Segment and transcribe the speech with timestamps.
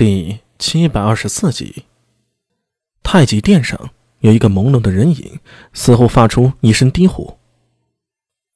[0.00, 1.84] 第七百二十四集，
[3.02, 5.38] 太极殿上有一个朦胧的人影，
[5.74, 7.36] 似乎发出一声低呼：“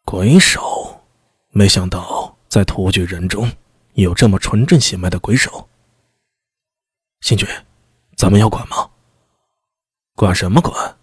[0.07, 1.03] 鬼手！”
[1.53, 3.53] 没想到在突厥人中
[3.93, 5.69] 有这么纯正血脉的鬼手。
[7.21, 7.47] 星爵，
[8.17, 8.89] 咱们要管吗？
[10.15, 10.97] 管什么管？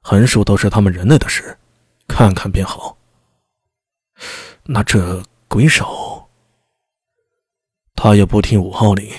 [0.00, 1.58] 横竖都是他们人类的事，
[2.06, 2.96] 看看便好。
[4.62, 6.28] 那这鬼手，
[7.96, 9.12] 他也不听五号令。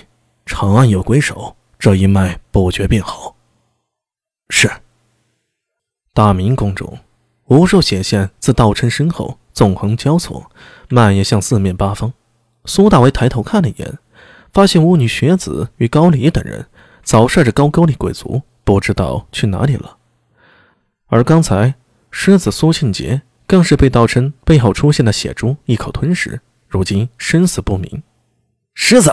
[0.54, 3.36] 长安有鬼手，这一脉不绝便好。
[4.50, 4.70] 是。
[6.14, 7.00] 大明宫中，
[7.46, 10.52] 无数血线自道琛身后纵横交错，
[10.89, 12.14] 蔓延向四面八方。
[12.66, 13.97] 苏大为抬头看了一眼，
[14.54, 16.68] 发现巫女雪子与高丽等人
[17.02, 19.97] 早率着高句丽贵族不知道去哪里了。
[21.08, 21.74] 而刚才
[22.11, 28.04] 狮子苏庆杰更是被道琛背后出现的血珠一口吞噬，如今生死不明。
[28.75, 29.11] 狮子。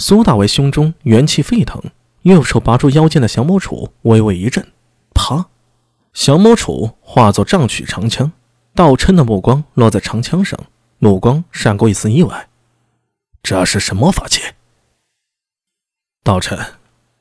[0.00, 1.78] 苏大为胸中元气沸腾，
[2.22, 4.66] 右手拔出腰间的降魔杵，微微一震，
[5.12, 5.50] 啪！
[6.14, 8.32] 降魔杵化作丈取长枪。
[8.74, 10.58] 道琛的目光落在长枪上，
[10.98, 12.48] 目光闪过一丝意外
[13.44, 14.40] ：“这是什么法器？”
[16.24, 16.58] 道琛，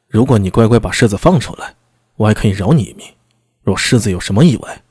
[0.07, 1.75] 如果你乖乖把狮子放出来，
[2.15, 3.07] 我还可以饶你一命；
[3.61, 4.83] 若狮子有什么意外，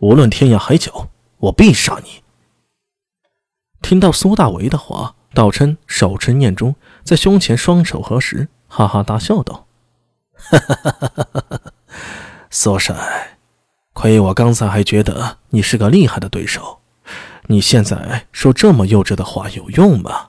[0.00, 2.24] 无论天涯海角，我必杀你。
[3.80, 5.14] 听到苏大为的话。
[5.36, 9.66] 道琛手持念珠，在胸前双手合十，哈哈大笑道
[10.32, 11.60] ：“哈哈哈哈哈哈！
[12.48, 13.36] 苏帅，
[13.92, 16.78] 亏我刚才还觉得你是个厉害的对手，
[17.48, 20.28] 你现在说这么幼稚的话有用吗？”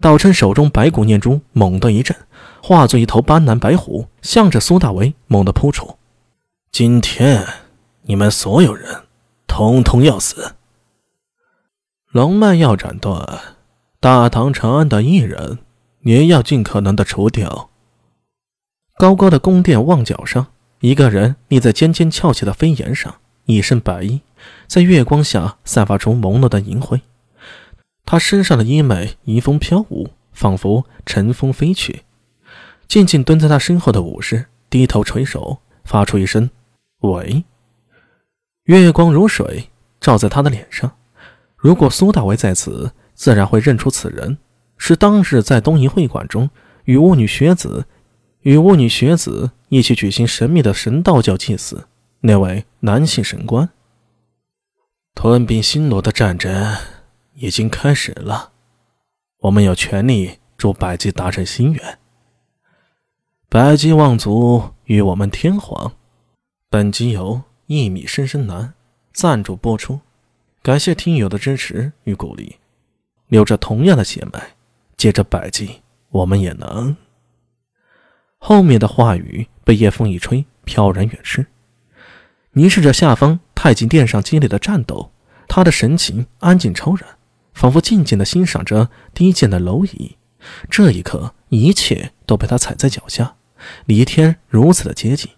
[0.00, 2.16] 道琛手中白骨念珠猛地一震，
[2.62, 5.98] 化作一头斑斓白虎，向着苏大为猛地扑出。
[6.70, 7.44] 今天
[8.02, 9.02] 你们所有人，
[9.48, 10.54] 统统要死！
[12.18, 13.54] 龙脉要斩断，
[14.00, 15.60] 大唐长安的艺人
[16.00, 17.70] 也要尽可能的除掉。
[18.96, 20.48] 高高的宫殿望角上，
[20.80, 24.20] 一个人立在尖尖翘起的飞檐上，一身白衣，
[24.66, 27.00] 在月光下散发出朦胧的银辉。
[28.04, 32.02] 他身上的衣袂迎风飘舞，仿佛乘风飞去。
[32.88, 36.50] 静静蹲在他身后的武士低头垂首，发出一声
[37.02, 37.44] “喂”。
[38.66, 40.96] 月光如水，照在他的脸上。
[41.58, 44.38] 如果苏大为在此，自然会认出此人
[44.76, 46.48] 是当日在东瀛会馆中
[46.84, 47.84] 与巫女学子、
[48.42, 51.88] 与巫女学子一起举行神秘的神道教祭祀
[52.20, 53.68] 那位男性神官。
[55.16, 56.76] 吞并新罗的战争
[57.34, 58.52] 已经开始了，
[59.40, 61.98] 我们有权利助百济达成心愿。
[63.48, 65.92] 百济望族与我们天皇。
[66.70, 68.74] 本集由一米深深男
[69.12, 69.98] 赞助播出。
[70.62, 72.56] 感谢听友的支持与鼓励，
[73.28, 74.50] 有着同样的血脉，
[74.96, 76.96] 借着百计，我们也能。
[78.38, 81.46] 后面的话语被夜风一吹，飘然远逝。
[82.52, 85.10] 凝视着下方太极殿上激烈的战斗，
[85.46, 87.16] 他的神情安静超然，
[87.54, 90.16] 仿佛静静的欣赏着低贱的蝼蚁。
[90.68, 93.36] 这一刻，一切都被他踩在脚下，
[93.86, 95.30] 离天如此的接近，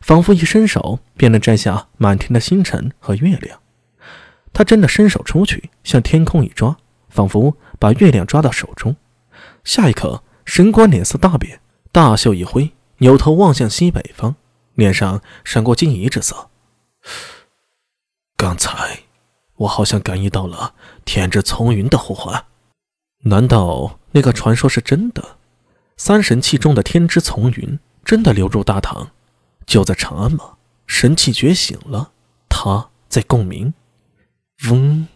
[0.00, 3.61] 仿佛一伸手便能摘下满天的星辰和月亮。
[4.52, 6.76] 他真的伸手出去，向天空一抓，
[7.08, 8.96] 仿佛把月亮抓到手中。
[9.64, 14.36] 下一刻，神官脸色大变，大袖一挥，扭头望向西北方，
[14.74, 16.50] 脸上闪过惊疑之色。
[18.36, 19.00] 刚才，
[19.56, 20.74] 我好像感应到了
[21.04, 22.44] 天之从云的呼唤。
[23.24, 25.36] 难道那个传说是真的？
[25.96, 29.10] 三神器中的天之从云真的流入大唐，
[29.64, 30.54] 就在长安吗？
[30.86, 32.10] 神器觉醒了，
[32.48, 33.72] 他在共鸣。
[34.70, 35.06] 嗡！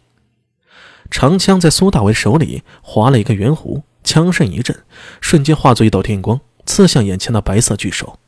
[1.10, 4.76] 长枪在苏大为手里划了一个圆弧，枪声一震，
[5.20, 8.18] 瞬间化作一道电光，刺向眼前的白色巨兽。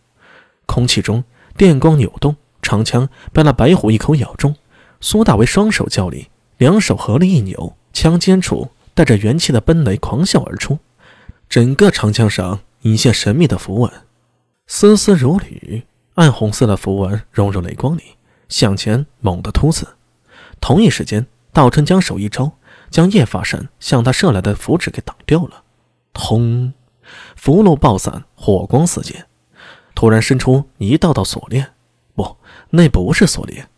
[0.66, 1.24] 空气中
[1.56, 4.54] 电光扭动，长枪被那白虎一口咬中。
[5.00, 10.78] 苏大为双手交力，两手合力一扭，枪尖处带着元气的奔雷狂啸而出。
[11.48, 13.92] 整个长枪上隐现神秘的符文，
[14.66, 15.82] 丝丝如缕，
[16.14, 18.02] 暗红色的符文融入雷光里，
[18.48, 19.86] 向前猛地突刺。
[20.60, 22.52] 同一时间，道琛将手一招，
[22.90, 25.62] 将叶法神向他射来的符纸给挡掉了。
[26.12, 26.72] 通！
[27.36, 29.26] 符箓爆散，火光四溅。
[29.94, 31.72] 突然伸出一道道锁链，
[32.14, 32.36] 不，
[32.70, 33.68] 那不是锁链，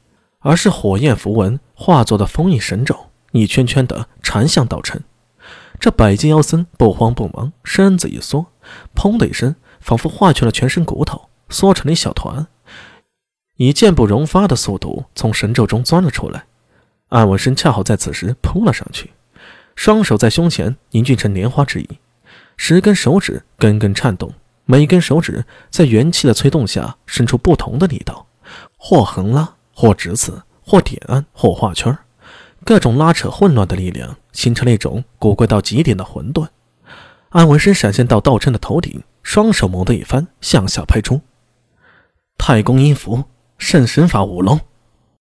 [0.41, 5.03] 而是火焰符文化作的封印神咒，一圈圈的缠向道琛。
[5.79, 8.47] 这百金妖僧不慌不忙，身子一缩，
[8.95, 12.49] 砰的一声，仿佛化去了全身骨头，缩成了一小团，
[13.57, 16.45] 以箭不容发的速度从神咒中钻了出来。
[17.11, 19.11] 安文生恰好在此时扑了上去，
[19.75, 21.89] 双手在胸前凝聚成莲花之意，
[22.57, 24.33] 十根手指根根颤动，
[24.65, 28.27] 每根手指在元气的催动下伸出不同的力道，
[28.77, 31.99] 或横拉，或直刺，或点按，或画圈，
[32.65, 36.47] 各种拉扯混乱的力量形成了一种古怪到极点的混沌。
[37.31, 41.21] 安文生闪现到道琛的头顶，双手猛地一翻，向下拍出。
[42.39, 43.25] 太公音符，
[43.59, 44.61] 圣神法五龙。